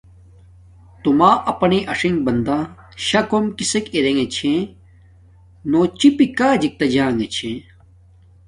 تو 1.01 1.09
ما 1.19 1.31
پانایݵ 1.59 1.87
اݽنݣ 1.91 2.15
بنداشاہ 2.25 3.25
کوم 3.29 3.45
کسک 3.57 3.85
چھاہ 4.33 4.59
نو 5.69 5.79
چی 5.99 6.09
پی 6.17 6.25
کاجک 6.37 6.73
تا 6.79 6.85
جنگے 6.93 7.27
چھے 7.35 7.51